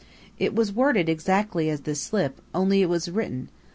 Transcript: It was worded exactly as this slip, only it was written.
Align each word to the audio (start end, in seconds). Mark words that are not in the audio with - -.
It 0.39 0.55
was 0.55 0.73
worded 0.73 1.09
exactly 1.09 1.69
as 1.69 1.81
this 1.81 2.01
slip, 2.01 2.41
only 2.55 2.81
it 2.81 2.89
was 2.89 3.07
written. 3.11 3.49